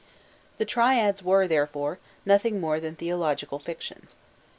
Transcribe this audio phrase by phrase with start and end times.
[0.57, 4.15] The triads were, therefore, nothing more than theological fictions.